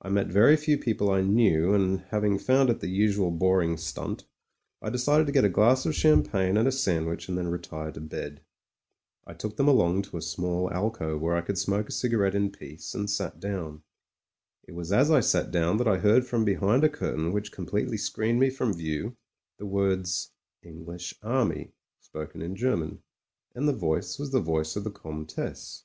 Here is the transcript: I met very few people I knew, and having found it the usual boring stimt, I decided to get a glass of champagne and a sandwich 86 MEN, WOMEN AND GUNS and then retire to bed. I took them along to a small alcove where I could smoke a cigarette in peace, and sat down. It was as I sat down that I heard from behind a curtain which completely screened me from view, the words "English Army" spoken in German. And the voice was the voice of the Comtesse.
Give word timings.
I 0.00 0.08
met 0.08 0.26
very 0.26 0.56
few 0.56 0.76
people 0.76 1.08
I 1.12 1.20
knew, 1.20 1.72
and 1.72 2.00
having 2.10 2.36
found 2.36 2.68
it 2.68 2.80
the 2.80 2.88
usual 2.88 3.30
boring 3.30 3.76
stimt, 3.76 4.24
I 4.82 4.90
decided 4.90 5.24
to 5.28 5.32
get 5.32 5.44
a 5.44 5.48
glass 5.48 5.86
of 5.86 5.94
champagne 5.94 6.56
and 6.56 6.66
a 6.66 6.72
sandwich 6.72 7.26
86 7.26 7.28
MEN, 7.28 7.36
WOMEN 7.44 7.54
AND 7.54 7.62
GUNS 7.62 7.66
and 7.72 7.78
then 7.78 7.82
retire 7.84 7.92
to 7.92 8.00
bed. 8.00 8.44
I 9.24 9.34
took 9.34 9.56
them 9.56 9.68
along 9.68 10.02
to 10.02 10.16
a 10.16 10.20
small 10.20 10.68
alcove 10.72 11.20
where 11.20 11.36
I 11.36 11.42
could 11.42 11.58
smoke 11.58 11.88
a 11.88 11.92
cigarette 11.92 12.34
in 12.34 12.50
peace, 12.50 12.92
and 12.92 13.08
sat 13.08 13.38
down. 13.38 13.84
It 14.64 14.72
was 14.72 14.90
as 14.92 15.12
I 15.12 15.20
sat 15.20 15.52
down 15.52 15.76
that 15.76 15.86
I 15.86 15.98
heard 15.98 16.26
from 16.26 16.44
behind 16.44 16.82
a 16.82 16.88
curtain 16.88 17.30
which 17.32 17.52
completely 17.52 17.98
screened 17.98 18.40
me 18.40 18.50
from 18.50 18.74
view, 18.74 19.16
the 19.58 19.66
words 19.66 20.32
"English 20.64 21.14
Army" 21.22 21.70
spoken 22.00 22.42
in 22.42 22.56
German. 22.56 23.04
And 23.54 23.68
the 23.68 23.72
voice 23.72 24.18
was 24.18 24.32
the 24.32 24.40
voice 24.40 24.74
of 24.74 24.82
the 24.82 24.90
Comtesse. 24.90 25.84